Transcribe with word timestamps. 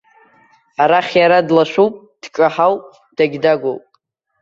Арахь 0.81 1.15
иара 1.21 1.39
длашәуп, 1.47 1.93
дҿаҳауп, 2.21 2.83
дагьдагәоуп. 3.15 3.83